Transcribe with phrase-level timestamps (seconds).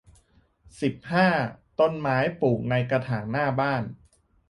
[0.81, 1.29] สิบห้า
[1.79, 3.83] ต้นไม้ปลูกในกระถางหน้าบ้าน